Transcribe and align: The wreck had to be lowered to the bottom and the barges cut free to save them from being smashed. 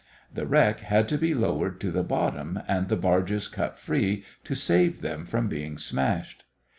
The 0.33 0.47
wreck 0.47 0.79
had 0.79 1.07
to 1.09 1.17
be 1.19 1.35
lowered 1.35 1.79
to 1.81 1.91
the 1.91 2.01
bottom 2.01 2.59
and 2.67 2.87
the 2.89 2.95
barges 2.95 3.47
cut 3.47 3.77
free 3.77 4.23
to 4.45 4.55
save 4.55 5.01
them 5.01 5.27
from 5.27 5.47
being 5.47 5.77
smashed. 5.77 6.43